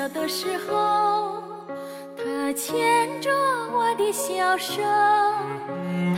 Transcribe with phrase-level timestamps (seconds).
[0.00, 1.42] 小的时候，
[2.16, 3.30] 他牵着
[3.70, 4.80] 我的小手，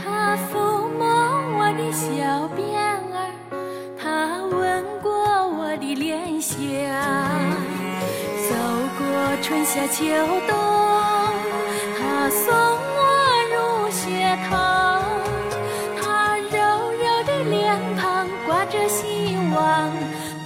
[0.01, 1.05] 他抚摸
[1.59, 2.07] 我的小
[2.55, 2.79] 辫
[3.11, 3.27] 儿，
[4.01, 6.55] 他吻过我的脸颊。
[8.47, 8.55] 走
[8.97, 9.03] 过
[9.41, 10.05] 春夏秋
[10.47, 10.55] 冬，
[11.99, 13.01] 他送我
[13.51, 14.07] 入学
[14.49, 15.03] 堂，
[16.01, 16.55] 他柔
[17.03, 19.91] 柔的脸庞挂着希望，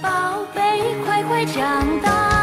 [0.02, 2.37] 宝贝快快长大。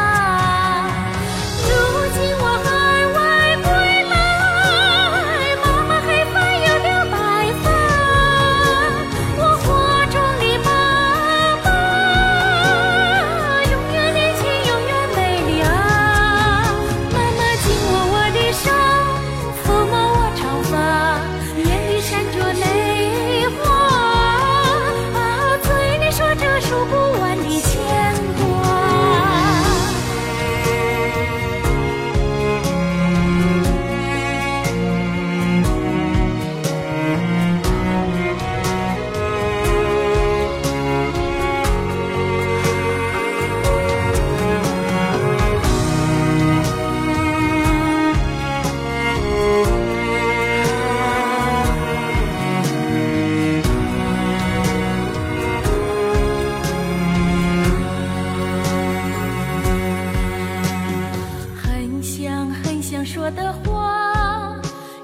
[62.26, 64.60] 想很想说的话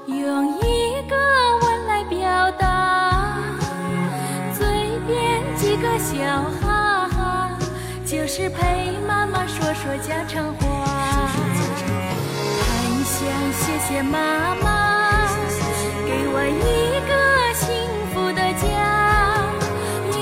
[0.07, 1.15] 用一个
[1.61, 3.47] 吻来表达
[4.53, 4.67] 嘴
[5.07, 6.21] 边几个小
[6.59, 7.57] 哈哈
[8.05, 10.85] 就是陪妈妈说说家常话。
[12.59, 13.23] 很想
[13.53, 15.25] 谢谢妈妈
[16.05, 17.13] 给我一个
[17.55, 17.65] 幸
[18.13, 18.67] 福的家。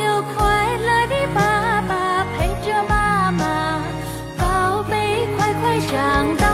[0.05, 3.81] 有快乐的爸爸陪着妈妈
[4.37, 6.50] 宝贝快快长大。